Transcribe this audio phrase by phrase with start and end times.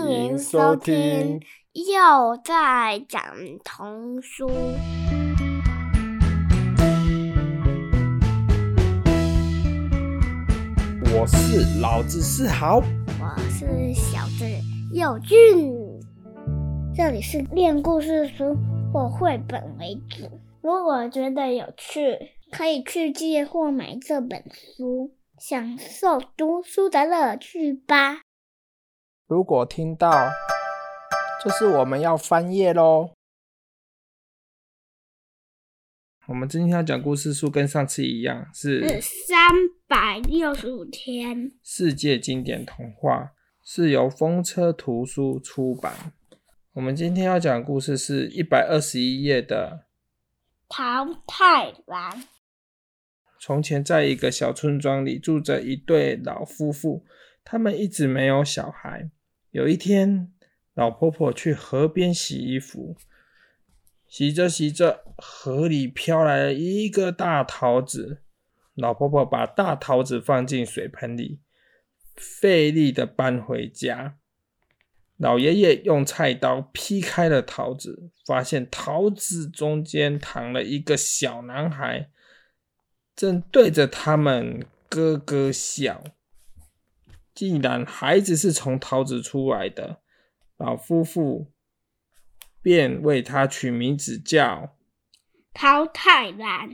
[0.00, 1.40] 欢迎收听，
[1.72, 3.20] 又在讲
[3.64, 4.48] 童书。
[11.12, 14.44] 我是老子是豪，我是小子
[14.94, 15.74] 佑俊。
[16.94, 18.56] 这里是练故事书
[18.92, 20.30] 或绘本为主。
[20.62, 22.16] 如果觉得有趣，
[22.52, 28.20] 可以去借或买这本书，享受读书的乐趣吧。
[29.28, 30.30] 如果听到，
[31.44, 33.10] 就是我们要翻页喽。
[36.28, 39.50] 我们今天要讲故事书，跟上次一样，是三
[39.86, 46.14] 百六十五天世界经典童话，是由风车图书出版。
[46.72, 49.86] 我们今天要讲的故事是一百二十一页的
[50.74, 52.12] 《桃太郎》。
[53.38, 57.04] 从前，在一个小村庄里，住着一对老夫妇，
[57.44, 59.10] 他们一直没有小孩。
[59.50, 60.30] 有一天，
[60.74, 62.96] 老婆婆去河边洗衣服，
[64.06, 68.22] 洗着洗着，河里飘来了一个大桃子。
[68.74, 71.40] 老婆婆把大桃子放进水盆里，
[72.14, 74.18] 费力的搬回家。
[75.16, 82.10] 老爷爷用菜刀劈开了桃子，发现桃子中间躺了一个小男孩，
[83.16, 86.04] 正对着他们咯咯笑。
[87.38, 90.00] 既然孩子是从桃子出来的，
[90.56, 91.52] 老夫妇
[92.60, 94.74] 便为他取名字叫
[95.54, 96.68] 桃太郎。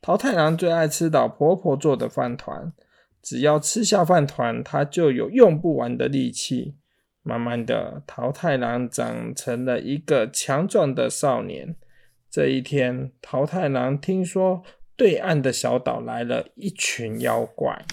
[0.00, 2.72] 桃太郎最爱吃老婆婆做的饭团。
[3.20, 6.78] 只要吃下饭团，他就有用不完的力气。
[7.20, 11.76] 慢慢的，桃太郎长成了一个强壮的少年。
[12.30, 14.62] 这一天，桃太郎听说
[14.96, 17.84] 对岸的小岛来了一群妖怪。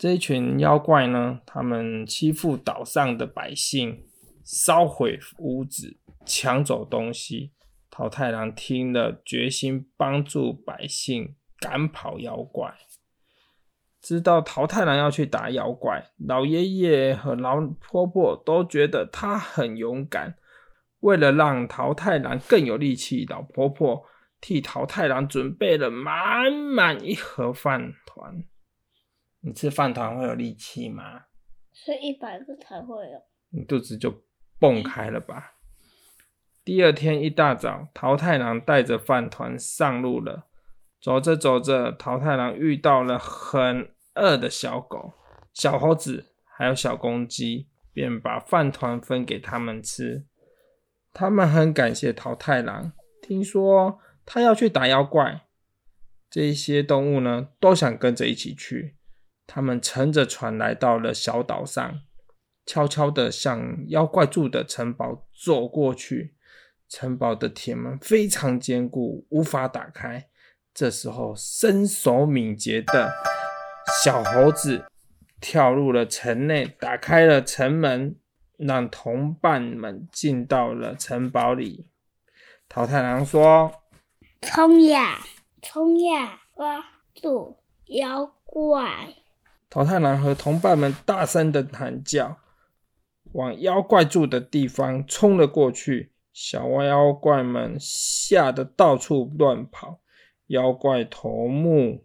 [0.00, 4.02] 这一群妖怪呢，他们欺负岛上的百姓，
[4.42, 7.52] 烧毁屋子，抢走东西。
[7.90, 11.36] 桃太郎听了，决心帮助百姓。
[11.60, 12.74] 赶跑妖怪，
[14.00, 20.36] 知道桃太郎要去打妖怪，老爷爷和老婆婆都觉得他很勇敢。
[21.00, 24.02] 为了让桃太郎更有力气，老婆婆
[24.40, 28.42] 替桃太郎准备了满满一盒饭团。
[29.40, 31.24] 你吃饭团会有力气吗？
[31.72, 33.22] 吃一百个才会有。
[33.50, 34.22] 你肚子就
[34.58, 35.54] 蹦开了吧？
[36.62, 40.46] 第二天一大早，桃太郎带着饭团上路了。
[41.00, 45.14] 走着走着，桃太郎遇到了很饿的小狗、
[45.54, 50.26] 小猴子，还有小公鸡，便把饭团分给他们吃。
[51.14, 55.46] 他们很感谢桃太郎，听说他要去打妖怪，
[56.28, 58.96] 这些动物呢都想跟着一起去。
[59.52, 62.00] 他们乘着船来到了小岛上，
[62.64, 66.36] 悄悄地向妖怪住的城堡走过去。
[66.88, 70.28] 城堡的铁门非常坚固，无法打开。
[70.72, 73.10] 这时候，身手敏捷的
[74.04, 74.84] 小猴子
[75.40, 78.14] 跳入了城内，打开了城门，
[78.56, 81.88] 让同伴们进到了城堡里。
[82.68, 83.72] 桃太郎说
[84.42, 85.18] ：“冲呀，
[85.60, 89.16] 冲呀，抓住妖怪！”
[89.70, 92.38] 桃太郎和同伴们大声的喊叫，
[93.32, 96.10] 往妖怪住的地方冲了过去。
[96.32, 100.00] 小妖怪们吓得到处乱跑。
[100.48, 102.04] 妖怪头目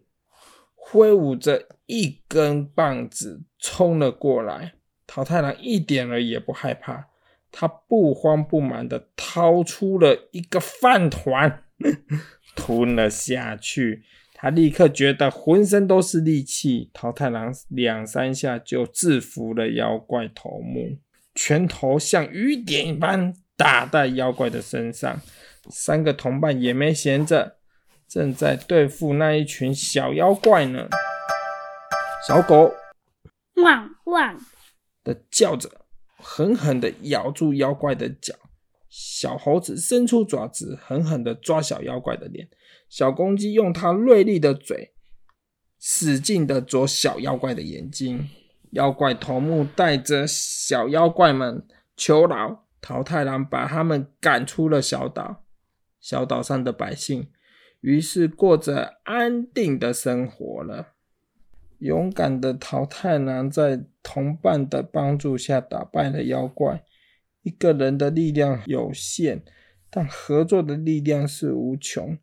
[0.74, 7.08] 挥舞着一根棒子冲了过来，桃太郎一点儿也不害怕，
[7.50, 11.64] 他不慌不忙的掏出了一个饭团，
[12.54, 14.04] 吞了下去。
[14.38, 20.98] 他立刻觉得浑身都是力气，桃太郎两三下就制服了妖怪头目，
[21.34, 25.18] 拳头像雨点一般打在妖怪的身上。
[25.70, 27.56] 三个同伴也没闲着。
[28.06, 30.86] 正在对付那一群小妖怪呢。
[32.28, 32.74] 小狗
[33.54, 34.38] 汪汪
[35.02, 35.70] 的叫着，
[36.18, 38.34] 狠狠的咬住妖怪的脚。
[38.88, 42.46] 小猴子伸出爪子，狠狠的抓小妖怪的脸。
[42.88, 44.92] 小公鸡用它锐利的嘴，
[45.78, 48.28] 使劲的啄小妖怪的眼睛。
[48.70, 51.66] 妖怪头目带着小妖怪们
[51.96, 55.44] 求饶，桃太郎把他们赶出了小岛。
[56.00, 57.28] 小岛上的百姓。
[57.80, 60.94] 于是过着安定的生活了。
[61.78, 66.82] 勇敢的桃太郎在同伴的帮助下打败了妖怪。
[67.42, 69.44] 一个人的力量有限，
[69.88, 72.18] 但合作的力量是无穷。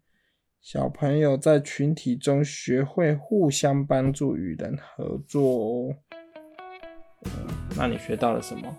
[0.63, 5.93] 小朋友在群体中学会互相帮助与人合作哦。
[7.75, 8.73] 那你学到了什么？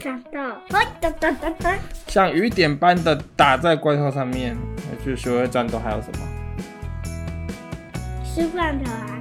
[0.00, 1.78] 长到，哎哒哒哒哒，
[2.08, 4.56] 像雨点般的打在怪兽上面。
[4.90, 6.26] 那就学会战斗还有什么？
[8.24, 9.20] 吃饭的啊，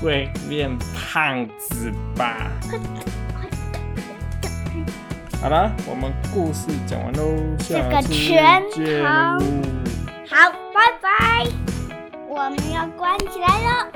[0.00, 2.50] 会变胖子吧？
[5.42, 7.26] 好了，我们故事讲完喽，
[7.58, 9.04] 这个下次全见
[10.26, 10.50] 好
[12.28, 13.88] 我们要关起来了，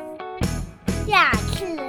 [1.06, 1.87] 下次。